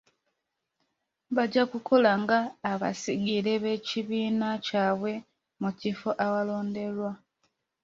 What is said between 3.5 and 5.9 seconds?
b'ekibiina kyabwe mu